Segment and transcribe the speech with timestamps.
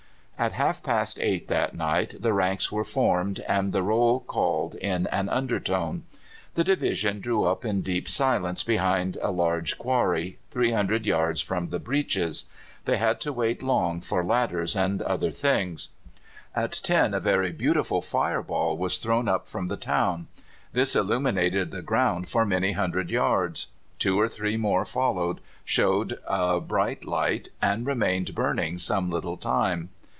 [0.41, 5.05] '"At half past eight that night the ranks were formed and the roll called in
[5.11, 6.01] an undertone.
[6.55, 11.77] The division drew up in deep silence behind a large quarry, 300 yards from the
[11.79, 12.45] breaches.
[12.85, 15.89] They had to wait long for ladders and other things.
[16.55, 20.25] At ten a very beautiful fire ball was thrown up from the town.
[20.73, 23.67] This illuminated the ground for many hundred yards.
[23.99, 29.89] Two or three more followed, showed a bright light, and remained burning some little time.